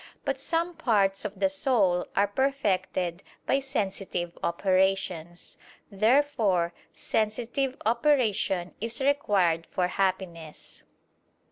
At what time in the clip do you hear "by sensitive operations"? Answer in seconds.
3.45-5.57